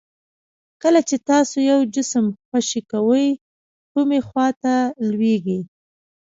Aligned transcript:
کله 0.81 0.99
چې 1.09 1.15
تاسو 1.29 1.57
یو 1.71 1.79
جسم 1.95 2.25
خوشې 2.47 2.81
کوئ 2.91 3.27
کومې 3.93 4.19
خواته 4.27 4.75
لویږي؟ 5.09 5.59